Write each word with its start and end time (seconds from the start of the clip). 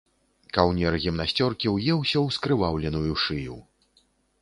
Каўнер 0.57 0.97
гімнасцёркі 1.03 1.73
ўеўся 1.75 2.17
ў 2.25 2.41
скрываўленую 2.41 3.13
шыю. 3.29 3.63